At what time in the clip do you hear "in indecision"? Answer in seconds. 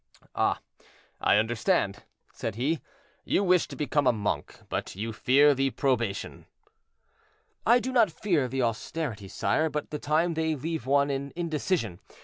11.11-11.99